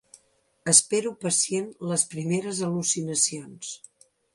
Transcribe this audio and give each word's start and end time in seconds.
Espero 0.73 1.11
pacient 1.27 1.69
les 1.93 2.09
primeres 2.15 2.67
al·lucinacions. 2.71 3.75